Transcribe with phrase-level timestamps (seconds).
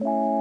[0.00, 0.33] you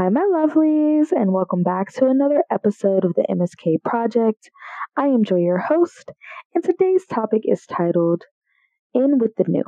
[0.00, 4.50] Hi, my lovelies, and welcome back to another episode of the MSK Project.
[4.96, 6.10] I am Joy, your host,
[6.54, 8.22] and today's topic is titled
[8.94, 9.62] In with the New.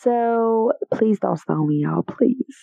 [0.00, 2.56] So please don't stone me, y'all, please.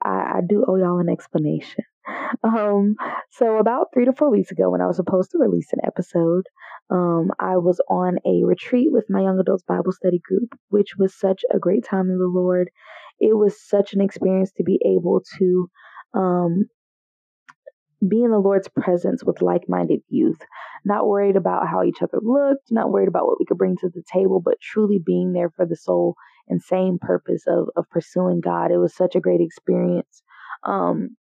[0.00, 1.82] I, I do owe y'all an explanation.
[2.42, 2.96] Um,
[3.30, 6.44] so about three to four weeks ago, when I was supposed to release an episode,
[6.90, 11.14] um, I was on a retreat with my young adults Bible study group, which was
[11.14, 12.70] such a great time in the Lord
[13.20, 15.70] it was such an experience to be able to
[16.14, 16.64] um,
[18.06, 20.40] be in the Lord's presence with like minded youth,
[20.84, 23.88] not worried about how each other looked, not worried about what we could bring to
[23.88, 26.14] the table, but truly being there for the sole
[26.48, 28.70] and same purpose of, of pursuing God.
[28.70, 30.22] It was such a great experience.
[30.64, 31.16] Um,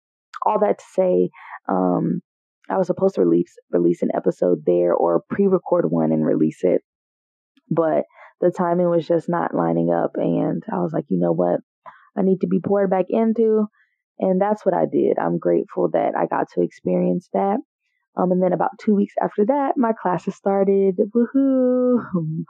[0.47, 1.31] all that to say,
[1.69, 2.23] um,
[2.69, 6.83] I was supposed to release release an episode there or pre-record one and release it,
[7.69, 8.05] but
[8.41, 11.61] the timing was just not lining up, and I was like, you know what?
[12.17, 13.67] I need to be poured back into.
[14.19, 15.19] And that's what I did.
[15.19, 17.59] I'm grateful that I got to experience that.
[18.17, 20.97] Um, and then about two weeks after that, my classes started.
[21.15, 21.99] Woohoo!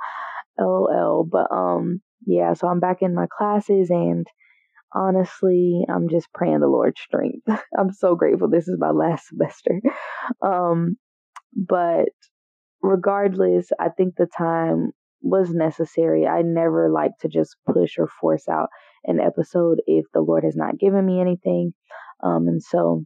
[0.59, 1.29] LOL.
[1.31, 4.27] But um, yeah, so I'm back in my classes, and
[4.95, 7.47] honestly, I'm just praying the Lord's strength.
[7.79, 8.49] I'm so grateful.
[8.49, 9.81] This is my last semester.
[10.43, 10.97] Um,
[11.57, 12.11] but
[12.83, 16.27] regardless, I think the time was necessary.
[16.27, 18.69] I never like to just push or force out
[19.05, 21.73] an episode if the Lord has not given me anything.
[22.23, 23.05] Um, and so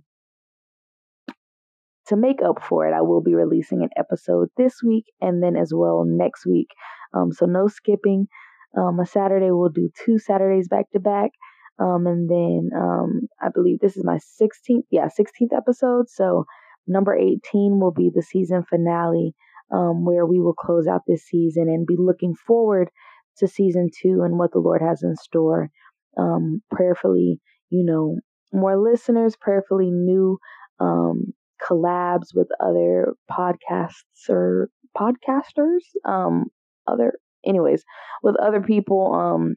[2.06, 5.56] to make up for it, I will be releasing an episode this week and then
[5.56, 6.68] as well next week.
[7.14, 8.28] Um, so no skipping.
[8.76, 11.30] Um, a Saturday we'll do two Saturdays back to back.
[11.78, 16.08] Um, and then um, I believe this is my 16th, yeah, 16th episode.
[16.08, 16.44] So
[16.86, 19.34] number 18 will be the season finale
[19.72, 22.90] um, where we will close out this season and be looking forward
[23.38, 25.70] to season two and what the Lord has in store.
[26.16, 28.18] Um, prayerfully, you know,
[28.52, 30.38] more listeners, prayerfully new
[30.78, 31.32] um,
[31.62, 36.44] collabs with other podcasts or podcasters, um,
[36.86, 37.14] other,
[37.44, 37.82] anyways,
[38.22, 39.14] with other people.
[39.14, 39.56] Um,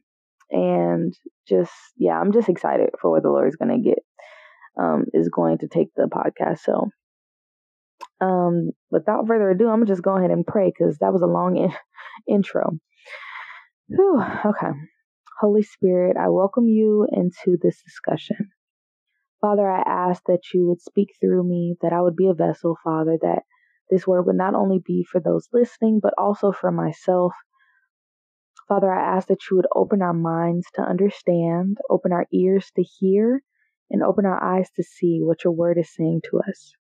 [0.50, 1.14] and
[1.48, 3.98] just, yeah, I'm just excited for what the Lord is going to get,
[4.80, 6.60] um, is going to take the podcast.
[6.60, 6.88] So,
[8.20, 11.26] um, without further ado, I'm gonna just go ahead and pray because that was a
[11.26, 11.74] long in-
[12.34, 12.78] intro.
[13.88, 14.72] Whew, okay.
[15.40, 18.50] Holy Spirit, I welcome you into this discussion.
[19.40, 22.76] Father, I ask that you would speak through me, that I would be a vessel,
[22.84, 23.44] Father, that
[23.90, 27.32] this word would not only be for those listening, but also for myself.
[28.68, 32.82] Father, I ask that you would open our minds to understand, open our ears to
[32.82, 33.42] hear,
[33.90, 36.74] and open our eyes to see what your word is saying to us.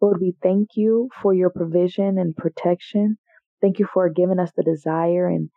[0.00, 3.18] Lord, we thank you for your provision and protection.
[3.60, 5.48] Thank you for giving us the desire and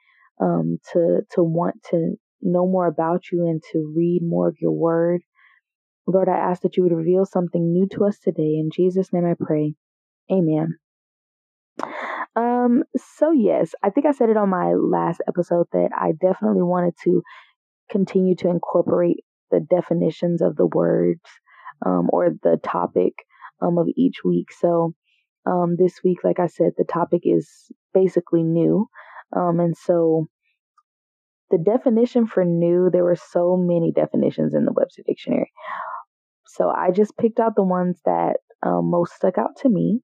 [0.42, 4.72] um, to to want to know more about you and to read more of your
[4.72, 5.22] word.
[6.08, 8.56] Lord, I ask that you would reveal something new to us today.
[8.58, 9.76] In Jesus' name I pray.
[10.32, 10.78] Amen.
[12.36, 16.62] Um, so yes, I think I said it on my last episode that I definitely
[16.62, 17.22] wanted to
[17.90, 21.22] continue to incorporate the definitions of the words
[21.86, 23.14] um, or the topic
[23.62, 24.52] um, of each week.
[24.52, 24.94] So
[25.46, 27.50] um, this week, like I said, the topic is
[27.94, 28.88] basically new.
[29.36, 30.28] Um, and so
[31.52, 35.52] the definition for new, there were so many definitions in the Webster Dictionary.
[36.46, 40.02] So I just picked out the ones that um, most stuck out to me.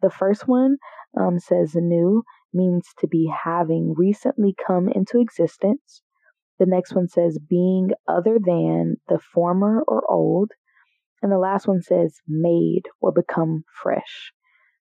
[0.00, 0.76] The first one
[1.18, 6.02] um, says new means to be having recently come into existence.
[6.58, 10.50] The next one says being other than the former or old.
[11.22, 14.32] And the last one says made or become fresh.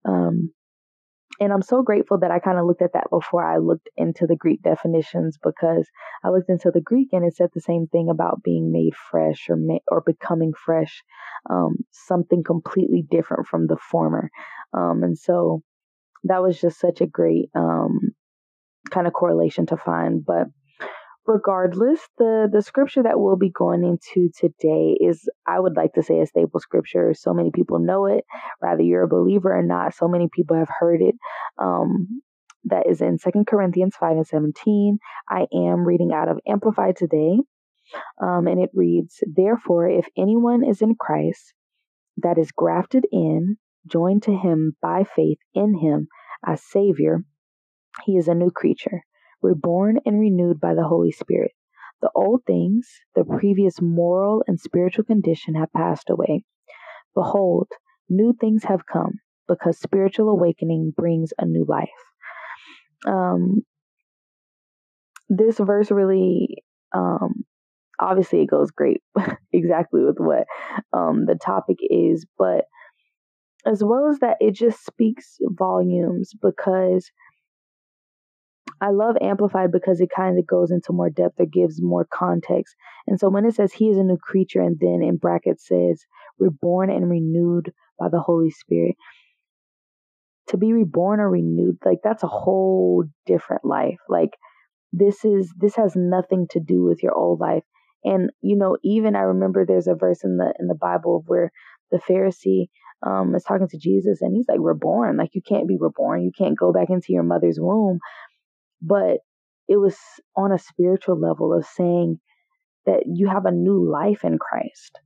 [0.05, 0.53] Um,
[1.39, 4.27] and I'm so grateful that I kind of looked at that before I looked into
[4.27, 5.87] the Greek definitions because
[6.23, 9.47] I looked into the Greek and it said the same thing about being made fresh
[9.49, 11.01] or ma- or becoming fresh,
[11.49, 14.29] um, something completely different from the former.
[14.73, 15.61] Um, and so
[16.25, 18.11] that was just such a great um,
[18.91, 20.25] kind of correlation to find.
[20.25, 20.47] But
[21.29, 26.03] regardless, the the scripture that we'll be going into today is I would like to
[26.03, 27.13] say a staple scripture.
[27.13, 28.25] So many people know it,
[28.59, 29.93] whether you're a believer or not.
[29.93, 31.15] So many people have heard it.
[31.57, 32.21] Um,
[32.65, 34.97] that is in Second Corinthians 5 and 17.
[35.29, 37.37] I am reading out of Amplified today.
[38.21, 41.53] Um, and it reads, Therefore, if anyone is in Christ,
[42.17, 46.07] that is grafted in, joined to him by faith in him
[46.45, 47.23] as Savior,
[48.05, 49.03] he is a new creature,
[49.41, 51.51] reborn and renewed by the Holy Spirit.
[52.01, 56.43] The old things, the previous moral and spiritual condition, have passed away.
[57.15, 57.67] Behold,
[58.09, 61.89] new things have come because spiritual awakening brings a new life.
[63.05, 63.61] Um,
[65.27, 66.63] this verse really,
[66.95, 67.43] um,
[67.99, 69.01] obviously, it goes great
[69.53, 70.45] exactly with what
[70.93, 72.65] um, the topic is, but
[73.65, 77.11] as well as that, it just speaks volumes because
[78.81, 82.75] I love Amplified because it kind of goes into more depth or gives more context.
[83.07, 86.05] And so when it says he is a new creature, and then in brackets says
[86.37, 88.95] reborn and renewed by the Holy Spirit,
[90.47, 93.99] to be reborn or renewed, like that's a whole different life.
[94.07, 94.31] Like
[94.93, 97.63] this is this has nothing to do with your old life.
[98.03, 101.51] And you know, even I remember there's a verse in the in the Bible where
[101.91, 102.69] the Pharisee
[103.05, 105.17] um, is talking to Jesus and he's like, reborn.
[105.17, 106.23] Like you can't be reborn.
[106.23, 107.99] You can't go back into your mother's womb.
[108.81, 109.19] But
[109.67, 109.97] it was
[110.35, 112.19] on a spiritual level of saying
[112.85, 114.99] that you have a new life in Christ.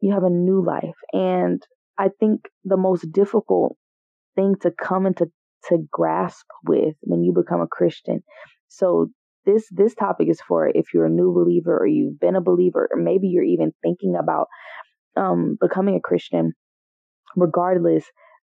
[0.00, 0.96] You have a new life.
[1.12, 1.62] And
[1.98, 3.76] I think the most difficult
[4.34, 5.30] thing to come into
[5.68, 8.22] to grasp with when you become a Christian.
[8.68, 9.08] So
[9.44, 12.88] this this topic is for if you're a new believer or you've been a believer
[12.90, 14.46] or maybe you're even thinking about
[15.16, 16.52] um, becoming a Christian.
[17.36, 18.04] Regardless,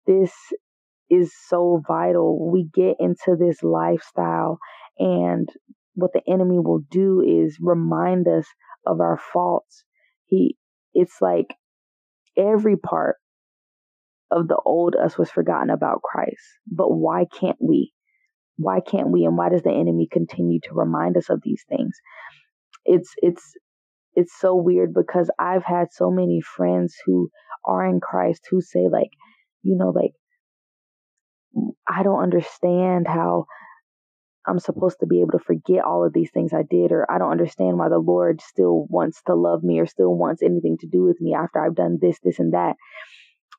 [0.06, 0.32] this
[1.10, 2.50] is so vital.
[2.50, 4.58] We get into this lifestyle,
[4.98, 5.48] and
[5.94, 8.46] what the enemy will do is remind us
[8.86, 9.84] of our faults.
[10.26, 10.56] He,
[10.94, 11.46] it's like
[12.36, 13.16] every part
[14.30, 16.42] of the old us was forgotten about Christ.
[16.66, 17.92] But why can't we?
[18.56, 19.24] Why can't we?
[19.24, 21.96] And why does the enemy continue to remind us of these things?
[22.84, 23.54] It's it's
[24.14, 27.30] it's so weird because I've had so many friends who
[27.64, 29.10] are in Christ who say like,
[29.62, 30.12] you know, like
[31.88, 33.46] I don't understand how
[34.46, 37.18] I'm supposed to be able to forget all of these things I did, or I
[37.18, 40.86] don't understand why the Lord still wants to love me or still wants anything to
[40.86, 42.76] do with me after I've done this, this, and that.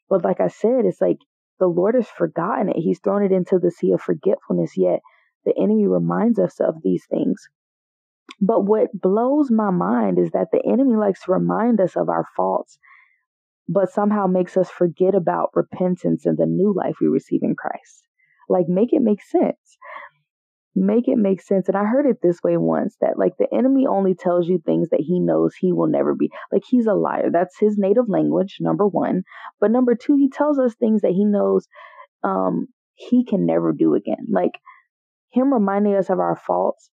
[0.10, 1.18] But like I said, it's like
[1.60, 2.78] the Lord has forgotten it.
[2.78, 5.02] He's thrown it into the sea of forgetfulness, yet
[5.46, 7.48] the enemy reminds us of these things.
[8.42, 12.26] But what blows my mind is that the enemy likes to remind us of our
[12.36, 12.80] faults,
[13.70, 18.08] but somehow makes us forget about repentance and the new life we receive in Christ.
[18.50, 19.78] Like, make it make sense
[20.80, 21.68] make it make sense.
[21.68, 24.90] And I heard it this way once that like the enemy only tells you things
[24.90, 26.30] that he knows he will never be.
[26.52, 27.30] Like he's a liar.
[27.32, 29.24] That's his native language, number one.
[29.60, 31.68] But number two, he tells us things that he knows
[32.24, 34.28] um he can never do again.
[34.30, 34.60] Like
[35.32, 36.90] him reminding us of our faults.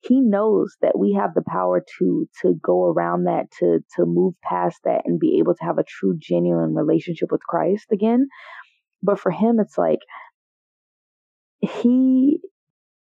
[0.00, 4.34] He knows that we have the power to to go around that, to to move
[4.42, 8.28] past that and be able to have a true genuine relationship with Christ again.
[9.02, 10.00] But for him it's like
[11.60, 12.40] he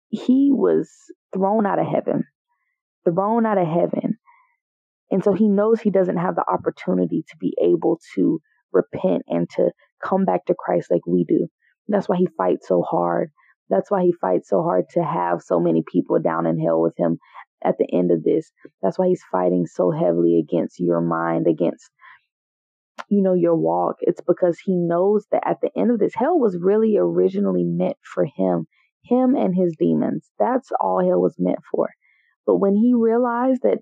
[0.09, 0.89] he was
[1.33, 2.23] thrown out of heaven,
[3.05, 4.17] thrown out of heaven.
[5.11, 8.39] And so he knows he doesn't have the opportunity to be able to
[8.71, 9.71] repent and to
[10.03, 11.47] come back to Christ like we do.
[11.87, 13.31] That's why he fights so hard.
[13.69, 16.97] That's why he fights so hard to have so many people down in hell with
[16.97, 17.19] him
[17.63, 18.51] at the end of this.
[18.81, 21.89] That's why he's fighting so heavily against your mind, against
[23.09, 23.97] you know your walk.
[24.01, 27.97] It's because he knows that at the end of this hell was really originally meant
[28.03, 28.67] for him
[29.03, 30.29] him and his demons.
[30.37, 31.89] That's all hell was meant for.
[32.45, 33.79] But when he realized that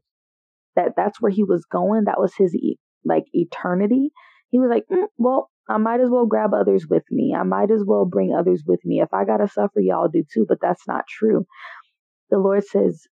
[0.76, 4.12] that that's where he was going, that was his e- like eternity.
[4.50, 7.36] He was like, mm, well, I might as well grab others with me.
[7.38, 9.02] I might as well bring others with me.
[9.02, 10.46] If I gotta suffer, y'all do too.
[10.48, 11.46] But that's not true.
[12.30, 13.06] The Lord says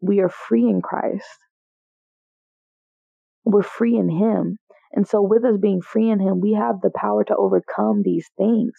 [0.00, 1.38] we are free in Christ.
[3.44, 4.58] We're free in Him.
[4.92, 8.30] And so, with us being free in Him, we have the power to overcome these
[8.36, 8.72] things.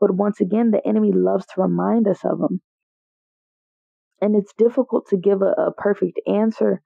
[0.00, 2.60] But once again, the enemy loves to remind us of them.
[4.20, 6.82] And it's difficult to give a, a perfect answer,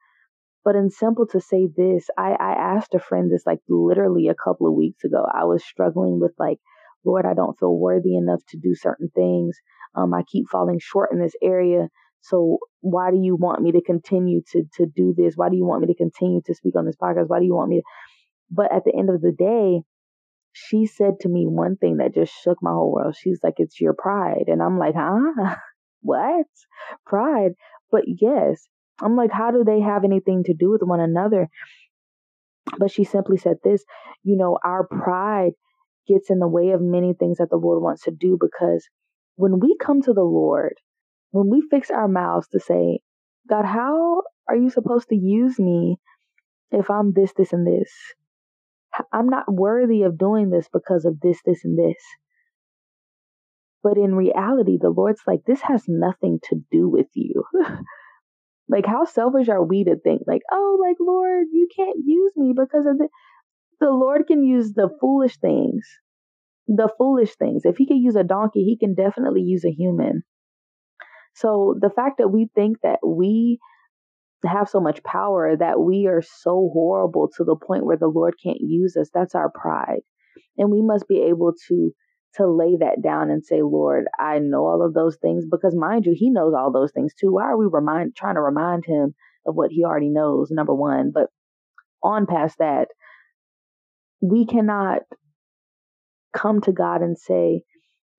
[0.66, 4.34] but in simple to say this, I, I asked a friend this like literally a
[4.34, 5.24] couple of weeks ago.
[5.32, 6.58] I was struggling with like,
[7.04, 9.56] Lord, I don't feel worthy enough to do certain things.
[9.94, 11.86] Um, I keep falling short in this area.
[12.20, 15.34] So why do you want me to continue to to do this?
[15.36, 17.28] Why do you want me to continue to speak on this podcast?
[17.28, 17.82] Why do you want me to?
[18.50, 19.82] But at the end of the day,
[20.52, 23.14] she said to me one thing that just shook my whole world.
[23.16, 24.46] She's like, It's your pride.
[24.48, 25.54] And I'm like, Huh?
[26.00, 26.46] what?
[27.06, 27.52] Pride?
[27.92, 28.66] But yes.
[29.00, 31.48] I'm like, How do they have anything to do with one another?
[32.78, 33.84] But she simply said this
[34.22, 35.52] you know, our pride
[36.08, 38.88] gets in the way of many things that the Lord wants to do because
[39.36, 40.74] when we come to the Lord,
[41.30, 43.00] when we fix our mouths to say,
[43.48, 45.98] God, how are you supposed to use me
[46.70, 47.92] if I'm this, this, and this?
[49.12, 52.02] I'm not worthy of doing this because of this, this, and this.
[53.82, 57.44] But in reality, the Lord's like, this has nothing to do with you.
[58.68, 62.52] like, how selfish are we to think, like, oh, like, Lord, you can't use me
[62.56, 63.08] because of the.
[63.78, 65.86] The Lord can use the foolish things.
[66.66, 67.62] The foolish things.
[67.64, 70.22] If He can use a donkey, He can definitely use a human.
[71.34, 73.58] So the fact that we think that we
[74.44, 78.34] have so much power that we are so horrible to the point where the Lord
[78.42, 79.10] can't use us.
[79.12, 80.00] That's our pride.
[80.56, 81.92] And we must be able to
[82.36, 86.06] to lay that down and say, Lord, I know all of those things because mind
[86.06, 87.32] you, he knows all those things too.
[87.32, 89.14] Why are we remind trying to remind him
[89.46, 91.12] of what he already knows, number one.
[91.12, 91.28] But
[92.02, 92.88] on past that,
[94.20, 95.02] we cannot
[96.34, 97.62] come to God and say,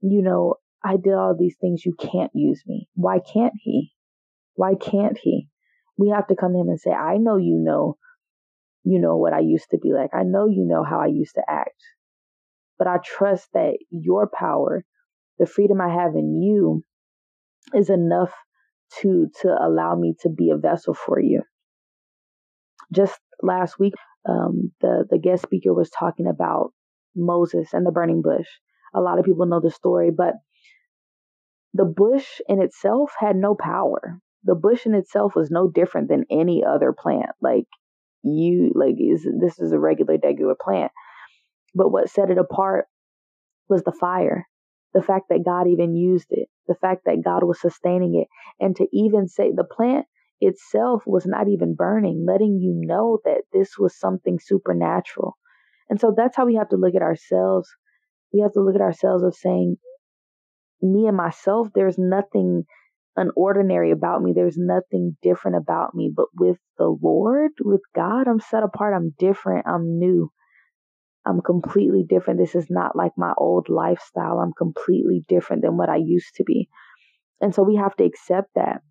[0.02, 2.88] you know, I did all these things, you can't use me.
[2.94, 3.92] Why can't he?
[4.56, 5.50] Why can't he?
[5.98, 7.98] we have to come to him and say, I know you know,
[8.84, 10.12] you know what I used to be like.
[10.14, 11.76] I know you know how I used to act.
[12.78, 14.84] But I trust that your power,
[15.40, 16.84] the freedom I have in you,
[17.74, 18.34] is enough
[19.02, 21.44] to to allow me to be a vessel for you.
[22.94, 23.94] Just last week,
[24.28, 26.74] um, the the guest speaker was talking about
[27.16, 28.48] Moses and the burning bush.
[28.94, 30.36] A lot of people know the story, but
[31.74, 36.26] the bush in itself had no power the bush in itself was no different than
[36.32, 37.32] any other plant.
[37.42, 37.66] Like
[38.24, 40.92] you, like is this is a regular, regular plant.
[41.78, 42.86] But what set it apart
[43.70, 44.48] was the fire,
[44.94, 48.28] the fact that God even used it, the fact that God was sustaining it,
[48.60, 50.08] and to even say the plant
[50.42, 55.38] itself was not even burning, letting you know that this was something supernatural.
[55.90, 57.70] And so that's how we have to look at ourselves.
[58.34, 59.78] We have to look at ourselves of saying,
[60.82, 62.64] me and myself, there's nothing
[63.18, 64.34] unordinary about me.
[64.36, 66.12] There's nothing different about me.
[66.16, 68.94] But with the Lord, with God, I'm set apart.
[68.96, 69.66] I'm different.
[69.68, 70.32] I'm new.
[71.28, 72.40] I'm completely different.
[72.40, 74.40] This is not like my old lifestyle.
[74.40, 76.70] I'm completely different than what I used to be.
[77.42, 78.82] And so we have to accept that.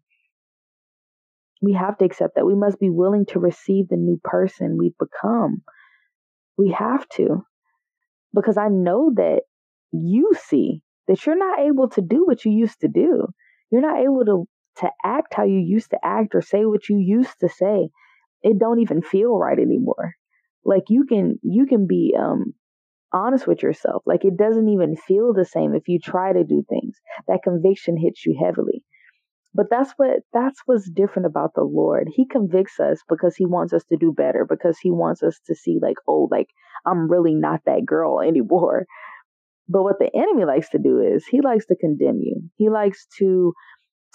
[1.62, 2.47] We have to accept that.
[2.47, 5.62] We must be willing to receive the new person we've become.
[6.59, 7.47] We have to.
[8.35, 9.43] Because I know that
[9.93, 13.28] you see that you're not able to do what you used to do.
[13.71, 14.45] You're not able to
[14.81, 17.88] to act how you used to act or say what you used to say.
[18.43, 20.14] It don't even feel right anymore.
[20.66, 22.54] Like you can you can be um
[23.12, 24.02] honest with yourself.
[24.06, 26.96] Like it doesn't even feel the same if you try to do things.
[27.28, 28.85] That conviction hits you heavily.
[29.54, 32.08] But that's what that's what's different about the Lord.
[32.14, 35.54] He convicts us because he wants us to do better, because he wants us to
[35.54, 36.49] see like, oh, like
[36.85, 38.87] I'm really not that girl anymore.
[39.68, 42.42] But what the enemy likes to do is he likes to condemn you.
[42.56, 43.52] He likes to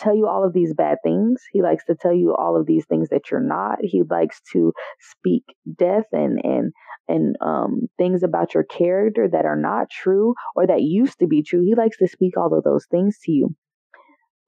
[0.01, 1.41] tell you all of these bad things.
[1.51, 3.77] He likes to tell you all of these things that you're not.
[3.81, 5.43] He likes to speak
[5.77, 6.74] death and and
[7.08, 11.43] and um, things about your character that are not true or that used to be
[11.43, 11.62] true.
[11.62, 13.55] He likes to speak all of those things to you.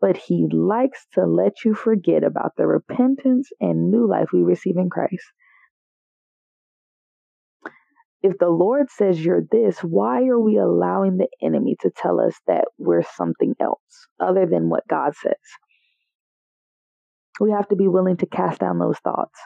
[0.01, 4.75] But he likes to let you forget about the repentance and new life we receive
[4.77, 5.23] in Christ
[8.23, 12.33] if the Lord says you're this, why are we allowing the enemy to tell us
[12.47, 15.33] that we're something else other than what God says?
[17.41, 19.37] We have to be willing to cast down those thoughts.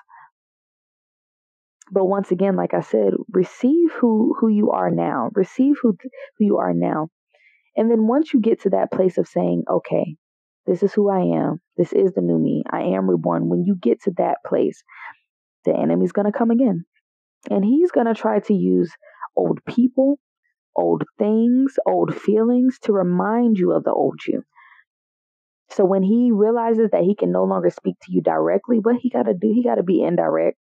[1.91, 5.31] But once again, like I said, receive who, who you are now.
[5.34, 5.98] Receive who,
[6.38, 7.07] who you are now.
[7.75, 10.17] And then once you get to that place of saying, okay,
[10.67, 13.75] this is who I am, this is the new me, I am reborn, when you
[13.75, 14.84] get to that place,
[15.65, 16.86] the enemy's going to come again.
[17.50, 18.91] And he's going to try to use
[19.36, 20.20] old people,
[20.75, 24.44] old things, old feelings to remind you of the old you.
[25.70, 29.10] So when he realizes that he can no longer speak to you directly, what he
[29.10, 30.60] got to do, he got to be indirect.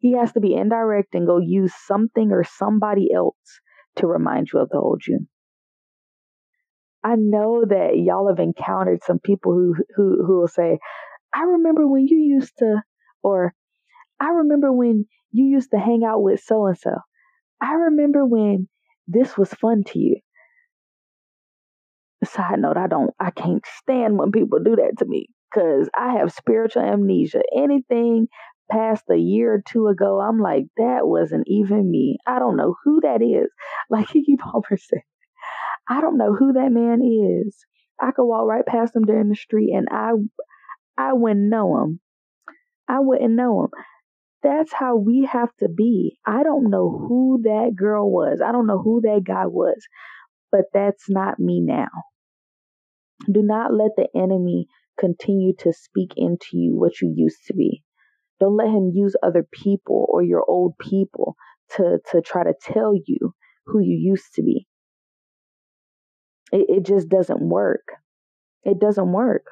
[0.00, 3.36] He has to be indirect and go use something or somebody else
[3.96, 5.26] to remind you of the old you.
[7.04, 10.78] I know that y'all have encountered some people who who who will say,
[11.34, 12.82] "I remember when you used to,"
[13.22, 13.54] or
[14.20, 16.92] "I remember when you used to hang out with so and so.
[17.60, 18.68] I remember when
[19.08, 20.16] this was fun to you.
[22.24, 26.18] Side note, I don't, I can't stand when people do that to me because I
[26.18, 27.42] have spiritual amnesia.
[27.56, 28.28] Anything
[28.70, 32.18] past a year or two ago, I'm like, that wasn't even me.
[32.26, 33.50] I don't know who that is.
[33.90, 35.00] Like Keke Palmer said,
[35.88, 37.56] I don't know who that man is.
[38.00, 40.12] I could walk right past him in the street and I,
[40.96, 42.00] I wouldn't know him.
[42.88, 43.70] I wouldn't know him.
[44.42, 46.18] That's how we have to be.
[46.26, 48.40] I don't know who that girl was.
[48.44, 49.86] I don't know who that guy was,
[50.50, 51.88] but that's not me now.
[53.30, 54.66] Do not let the enemy
[54.98, 57.82] continue to speak into you what you used to be.
[58.40, 61.36] Don't let him use other people or your old people
[61.76, 63.34] to to try to tell you
[63.66, 64.66] who you used to be.
[66.50, 67.92] It, it just doesn't work.
[68.64, 69.46] It doesn't work.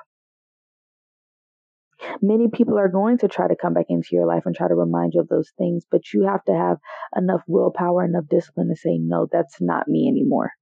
[2.22, 4.74] Many people are going to try to come back into your life and try to
[4.74, 6.76] remind you of those things, but you have to have
[7.16, 10.52] enough willpower, enough discipline to say, no, that's not me anymore.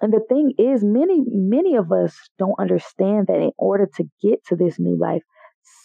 [0.00, 4.44] And the thing is, many, many of us don't understand that in order to get
[4.46, 5.22] to this new life,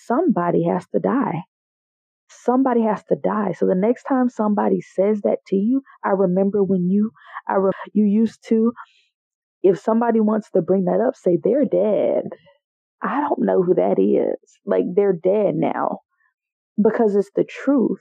[0.06, 1.44] somebody has to die.
[2.30, 3.54] Somebody has to die.
[3.58, 7.12] So the next time somebody says that to you, I remember when you,
[7.48, 8.74] I re- you used to.
[9.62, 12.24] If somebody wants to bring that up, say they're dead.
[13.04, 14.60] I don't know who that is.
[14.66, 16.00] Like they're dead now
[16.82, 18.00] because it's the truth.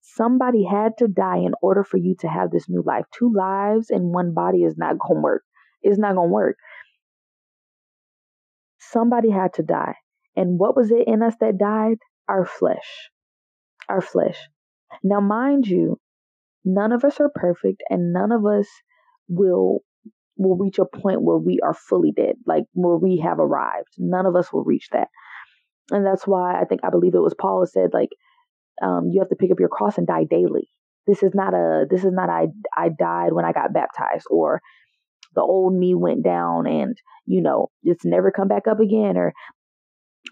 [0.00, 3.04] Somebody had to die in order for you to have this new life.
[3.12, 5.42] Two lives in one body is not going to work.
[5.82, 6.56] It's not going to work.
[8.78, 9.96] Somebody had to die.
[10.36, 11.98] And what was it in us that died?
[12.28, 13.10] Our flesh.
[13.88, 14.38] Our flesh.
[15.02, 15.98] Now, mind you,
[16.64, 18.68] none of us are perfect and none of us
[19.28, 19.80] will
[20.38, 23.88] will reach a point where we are fully dead, like where we have arrived.
[23.98, 25.08] None of us will reach that.
[25.90, 28.10] And that's why I think I believe it was Paul who said like
[28.82, 30.68] um, you have to pick up your cross and die daily.
[31.06, 34.60] This is not a this is not I I died when I got baptized or
[35.34, 39.32] the old me went down and you know it's never come back up again or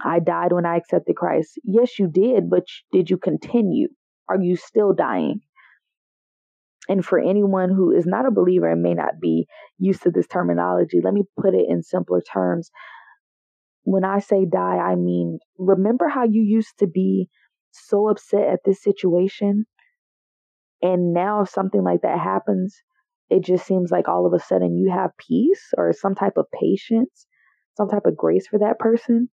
[0.04, 1.58] I died when I accepted Christ.
[1.64, 3.88] Yes, you did, but did you continue?
[4.28, 5.40] Are you still dying?
[6.88, 9.47] And for anyone who is not a believer and may not be
[9.78, 12.71] used to this terminology, let me put it in simpler terms.
[13.83, 17.28] When I say die, I mean remember how you used to be
[17.73, 19.66] so upset at this situation.
[20.83, 22.76] And now, if something like that happens,
[23.28, 26.47] it just seems like all of a sudden you have peace or some type of
[26.52, 27.26] patience,
[27.76, 29.28] some type of grace for that person.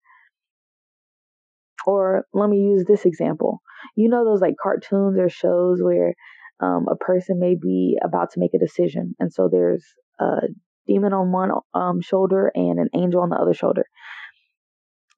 [1.87, 3.61] Or let me use this example.
[3.97, 6.15] You know, those like cartoons or shows where
[6.63, 9.15] um, a person may be about to make a decision.
[9.19, 9.85] And so there's
[10.21, 10.49] a
[10.87, 13.85] demon on one um, shoulder and an angel on the other shoulder.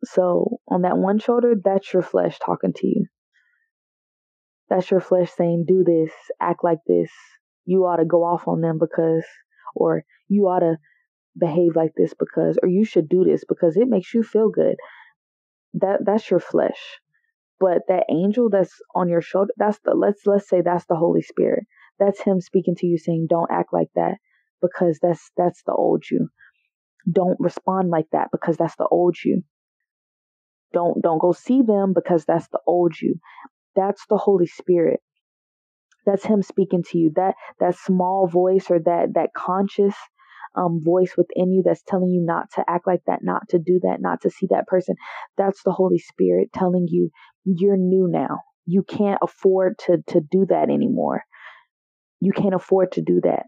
[0.05, 3.07] So on that one shoulder, that's your flesh talking to you.
[4.71, 7.11] That's your flesh saying, do this, act like this.
[7.67, 9.25] You ought to go off on them because,
[9.75, 10.77] or you ought to
[11.39, 14.77] behave like this because, or you should do this because it makes you feel good.
[15.75, 17.01] That that's your flesh.
[17.61, 21.23] But that angel that's on your shoulder, that's the let's let's say that's the Holy
[21.23, 21.65] Spirit.
[21.99, 24.17] That's him speaking to you saying, Don't act like that
[24.61, 26.29] because that's that's the old you.
[27.11, 29.43] Don't respond like that because that's the old you.
[30.73, 33.17] Don't don't go see them because that's the old you.
[33.77, 35.01] That's the Holy Spirit.
[36.07, 37.13] That's him speaking to you.
[37.15, 39.95] That that small voice or that that conscious
[40.57, 43.81] um, voice within you that's telling you not to act like that, not to do
[43.83, 44.97] that, not to see that person.
[45.37, 47.11] That's the Holy Spirit telling you
[47.45, 48.41] you're new now.
[48.67, 51.23] You can't afford to to do that anymore.
[52.21, 53.47] You can't afford to do that.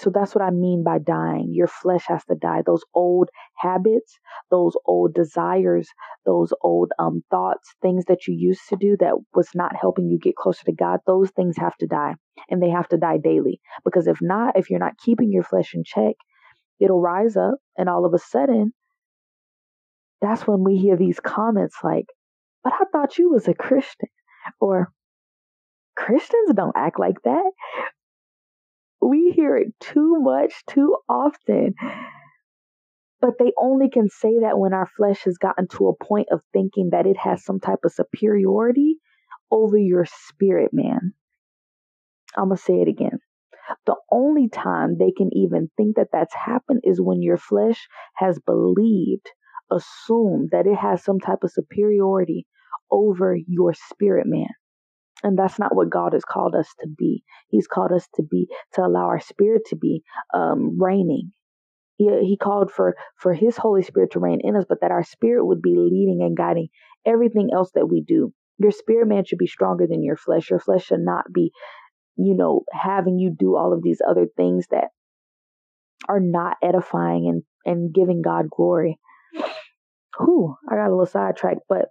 [0.00, 1.50] So that's what I mean by dying.
[1.52, 2.62] Your flesh has to die.
[2.64, 4.18] Those old habits,
[4.50, 5.90] those old desires,
[6.24, 10.18] those old um, thoughts, things that you used to do that was not helping you
[10.18, 12.14] get closer to God, those things have to die.
[12.48, 13.60] And they have to die daily.
[13.84, 16.16] Because if not, if you're not keeping your flesh in check,
[16.80, 17.54] it'll rise up.
[17.76, 18.72] And all of a sudden,
[20.20, 22.06] that's when we hear these comments like,
[22.62, 24.08] but I thought you was a Christian.
[24.60, 24.92] Or
[25.96, 27.50] Christians don't act like that
[29.00, 31.74] we hear it too much, too often.
[33.20, 36.40] But they only can say that when our flesh has gotten to a point of
[36.52, 38.96] thinking that it has some type of superiority
[39.50, 41.12] over your spirit, man.
[42.36, 43.18] I'm going to say it again.
[43.86, 48.38] The only time they can even think that that's happened is when your flesh has
[48.38, 49.30] believed,
[49.70, 52.46] assumed that it has some type of superiority
[52.90, 54.48] over your spirit, man.
[55.22, 57.22] And that's not what God has called us to be.
[57.48, 60.02] He's called us to be, to allow our spirit to be
[60.34, 61.32] um, reigning.
[61.96, 65.04] He, he called for, for His Holy Spirit to reign in us, but that our
[65.04, 66.68] spirit would be leading and guiding
[67.04, 68.32] everything else that we do.
[68.58, 70.50] Your spirit man should be stronger than your flesh.
[70.50, 71.52] Your flesh should not be,
[72.26, 74.88] you know, having you do all of these other things that
[76.08, 78.98] are not edifying and, and giving God glory.
[80.18, 81.86] Whew, I got a little sidetracked, but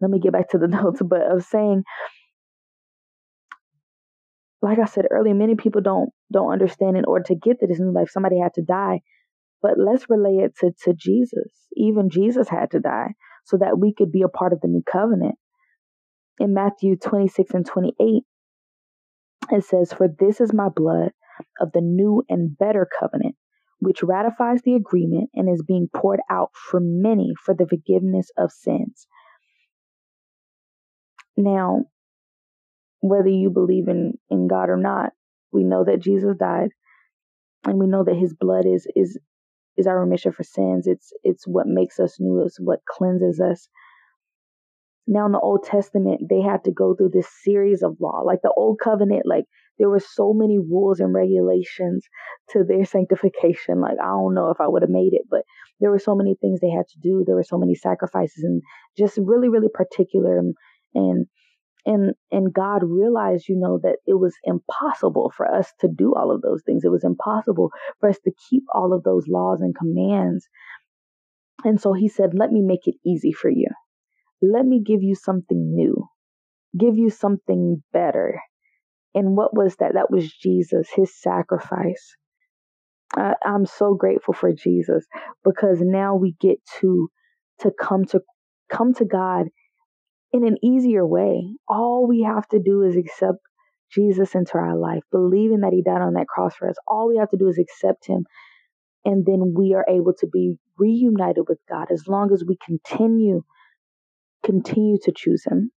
[0.00, 1.00] let me get back to the notes.
[1.04, 1.84] But of saying
[4.62, 7.80] like I said earlier, many people don't don't understand in order to get to this
[7.80, 9.00] new life, somebody had to die.
[9.62, 11.52] But let's relay it to, to Jesus.
[11.76, 14.82] Even Jesus had to die so that we could be a part of the new
[14.90, 15.36] covenant.
[16.38, 18.22] In Matthew 26 and 28,
[19.50, 21.12] it says, For this is my blood
[21.60, 23.36] of the new and better covenant,
[23.80, 28.50] which ratifies the agreement and is being poured out for many for the forgiveness of
[28.52, 29.06] sins.
[31.36, 31.84] Now,
[33.00, 35.12] whether you believe in, in God or not.
[35.52, 36.70] We know that Jesus died
[37.64, 39.18] and we know that his blood is is
[39.76, 40.86] is our remission for sins.
[40.86, 43.68] It's it's what makes us new, it's what cleanses us.
[45.06, 48.22] Now in the Old Testament, they had to go through this series of law.
[48.24, 49.44] Like the old covenant, like
[49.78, 52.06] there were so many rules and regulations
[52.50, 53.80] to their sanctification.
[53.80, 55.42] Like I don't know if I would have made it, but
[55.80, 57.24] there were so many things they had to do.
[57.26, 58.62] There were so many sacrifices and
[58.96, 60.54] just really, really particular and,
[60.94, 61.26] and
[61.86, 66.30] and and God realized, you know, that it was impossible for us to do all
[66.30, 66.84] of those things.
[66.84, 70.46] It was impossible for us to keep all of those laws and commands.
[71.64, 73.68] And so he said, "Let me make it easy for you.
[74.42, 76.08] Let me give you something new.
[76.78, 78.40] Give you something better."
[79.14, 79.94] And what was that?
[79.94, 82.16] That was Jesus, his sacrifice.
[83.16, 85.06] I, I'm so grateful for Jesus
[85.44, 87.10] because now we get to
[87.60, 88.20] to come to
[88.70, 89.46] come to God
[90.32, 91.56] in an easier way.
[91.68, 93.38] All we have to do is accept
[93.92, 96.76] Jesus into our life, believing that He died on that cross for us.
[96.86, 98.24] All we have to do is accept Him,
[99.04, 103.42] and then we are able to be reunited with God as long as we continue
[104.44, 105.70] continue to choose Him.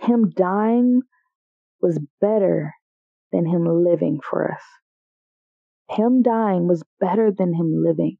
[0.00, 1.02] Him dying
[1.80, 2.74] was better
[3.32, 4.62] than Him living for us.
[5.90, 8.16] Him dying was better than Him living.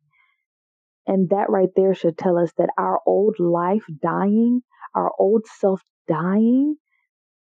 [1.06, 4.60] And that right there should tell us that our old life dying,
[4.94, 6.76] our old self dying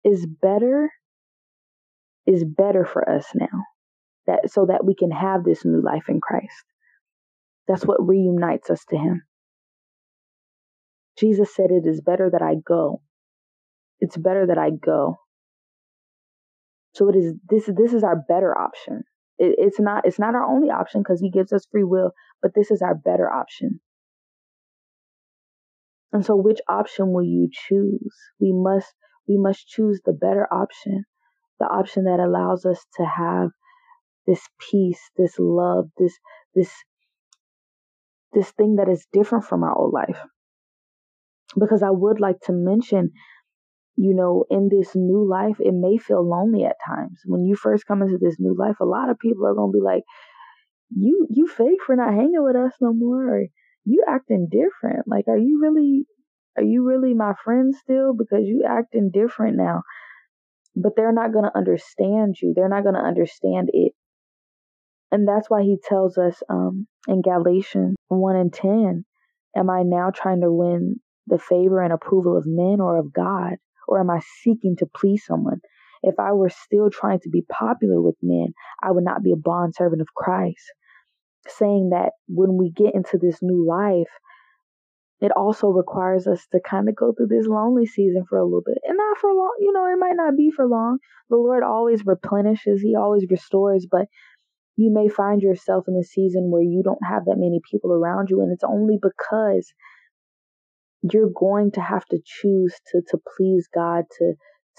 [0.04, 0.90] is better
[2.26, 3.66] is better for us now.
[4.28, 6.64] That so that we can have this new life in Christ.
[7.68, 9.24] That's what reunites us to him.
[11.20, 13.02] Jesus said it is better that I go.
[14.00, 15.18] It's better that I go.
[16.94, 19.04] So it is this this is our better option.
[19.38, 22.52] It, it's not it's not our only option because he gives us free will, but
[22.56, 23.80] this is our better option.
[26.12, 28.16] And so which option will you choose?
[28.40, 28.94] We must
[29.28, 31.06] we must choose the better option,
[31.60, 33.50] the option that allows us to have
[34.26, 36.18] this peace, this love, this
[36.56, 36.72] this
[38.34, 40.20] this thing that is different from our old life.
[41.58, 43.12] Because I would like to mention
[43.98, 47.22] you know, in this new life, it may feel lonely at times.
[47.26, 49.82] When you first come into this new life, a lot of people are gonna be
[49.82, 50.04] like,
[50.92, 53.46] "You, you fake for not hanging with us no more, or
[53.86, 55.08] you acting different.
[55.08, 56.06] Like, are you really,
[56.58, 58.14] are you really my friend still?
[58.14, 59.84] Because you acting different now."
[60.76, 62.54] But they're not gonna understand you.
[62.56, 63.94] They're not gonna understand it,
[65.12, 69.06] and that's why he tells us um, in Galatians one and ten,
[69.56, 73.58] "Am I now trying to win the favor and approval of men or of God?"
[73.90, 75.62] or am I seeking to please someone?
[76.04, 79.36] If I were still trying to be popular with men, I would not be a
[79.36, 80.72] bond servant of Christ.
[81.48, 84.12] Saying that when we get into this new life,
[85.20, 88.64] it also requires us to kind of go through this lonely season for a little
[88.66, 88.78] bit.
[88.88, 91.00] And not for long, you know, it might not be for long.
[91.30, 94.06] The Lord always replenishes, He always restores, but
[94.78, 98.30] you may find yourself in a season where you don't have that many people around
[98.30, 98.40] you.
[98.42, 99.74] And it's only because
[101.02, 104.34] you're going to have to choose to to please God to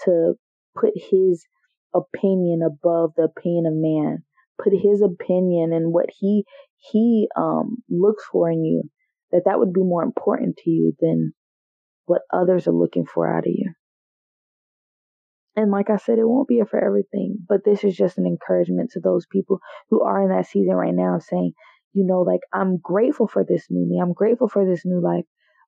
[0.05, 0.33] to
[0.75, 1.45] put his
[1.93, 4.23] opinion above the opinion of man
[4.61, 6.45] put his opinion and what he
[6.77, 8.83] he um looks for in you
[9.31, 11.33] that that would be more important to you than
[12.05, 13.73] what others are looking for out of you
[15.55, 18.91] and like I said, it won't be for everything, but this is just an encouragement
[18.91, 21.53] to those people who are in that season right now saying,
[21.93, 23.99] you know, like, I'm grateful for this new me.
[24.01, 25.25] I'm grateful for this new life.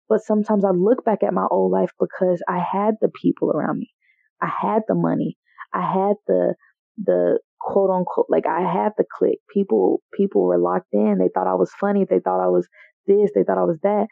[0.10, 3.80] But sometimes I look back at my old life because I had the people around
[3.80, 3.94] me.
[4.42, 5.38] I had the money.
[5.74, 6.56] I had the
[6.98, 9.39] the quote unquote like I had the click.
[9.52, 11.18] People people were locked in.
[11.18, 12.06] They thought I was funny.
[12.08, 12.68] They thought I was
[13.08, 13.32] this.
[13.34, 14.08] They thought I was that.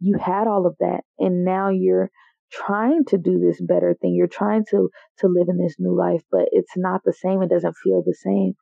[0.00, 2.10] You had all of that, and now you're
[2.52, 4.14] trying to do this better thing.
[4.14, 7.42] You're trying to to live in this new life, but it's not the same.
[7.42, 8.54] It doesn't feel the same.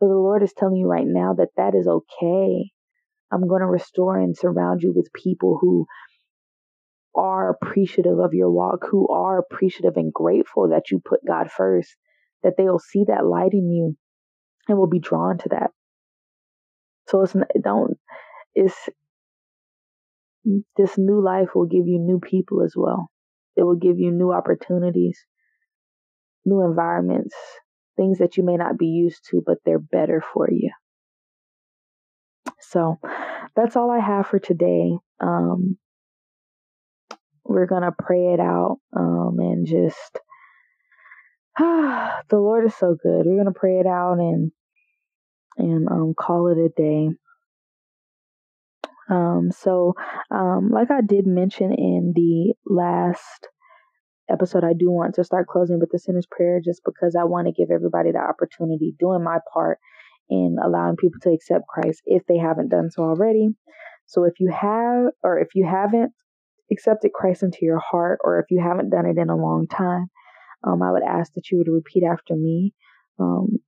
[0.00, 2.70] But the Lord is telling you right now that that is okay.
[3.32, 5.86] I'm going to restore and surround you with people who
[7.14, 11.96] are appreciative of your walk, who are appreciative and grateful that you put God first,
[12.42, 13.96] that they'll see that light in you
[14.68, 15.70] and will be drawn to that.
[17.08, 17.98] So it's don't
[18.54, 18.88] it's
[20.46, 23.10] mm, this new life will give you new people as well.
[23.56, 25.18] It will give you new opportunities,
[26.44, 27.34] new environments,
[27.96, 30.70] things that you may not be used to, but they're better for you.
[32.70, 32.98] So
[33.56, 34.92] that's all I have for today.
[35.20, 35.78] Um,
[37.44, 40.18] we're gonna pray it out um, and just
[41.58, 43.26] ah, the Lord is so good.
[43.26, 44.50] We're gonna pray it out and
[45.56, 47.10] and um, call it a day.
[49.10, 49.94] Um, so,
[50.30, 53.48] um, like I did mention in the last
[54.30, 57.46] episode, I do want to start closing with the sinner's prayer just because I want
[57.46, 59.78] to give everybody the opportunity, doing my part
[60.30, 63.48] in allowing people to accept Christ if they haven't done so already.
[64.06, 66.12] So if you have, or if you haven't
[66.70, 70.06] accepted Christ into your heart, or if you haven't done it in a long time,
[70.66, 72.74] um, I would ask that you would repeat after me,
[73.18, 73.58] um,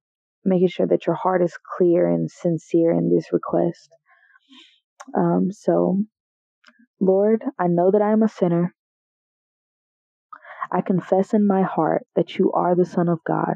[0.44, 3.90] making sure that your heart is clear and sincere in this request.
[5.16, 6.02] Um, so,
[7.00, 8.74] Lord, I know that I am a sinner.
[10.72, 13.54] I confess in my heart that you are the Son of God.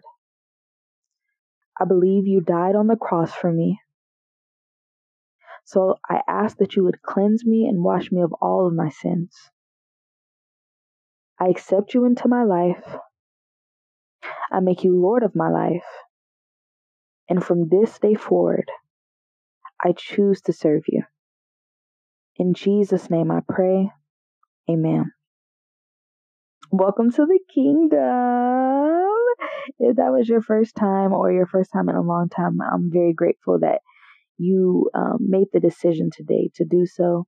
[1.80, 3.80] I believe you died on the cross for me.
[5.64, 8.90] So I ask that you would cleanse me and wash me of all of my
[8.90, 9.34] sins.
[11.40, 12.84] I accept you into my life.
[14.52, 15.86] I make you Lord of my life.
[17.28, 18.70] And from this day forward,
[19.82, 21.04] I choose to serve you.
[22.36, 23.90] In Jesus' name I pray.
[24.68, 25.12] Amen.
[26.70, 29.19] Welcome to the kingdom.
[29.78, 32.90] If that was your first time or your first time in a long time, I'm
[32.92, 33.80] very grateful that
[34.38, 37.26] you um, made the decision today to do so.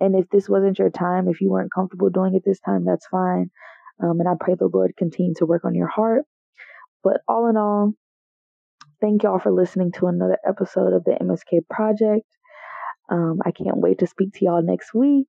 [0.00, 3.06] And if this wasn't your time, if you weren't comfortable doing it this time, that's
[3.06, 3.50] fine.
[4.02, 6.22] Um, and I pray the Lord continue to work on your heart.
[7.02, 7.92] But all in all,
[9.00, 12.26] thank y'all for listening to another episode of the MSK Project.
[13.10, 15.28] Um, I can't wait to speak to y'all next week.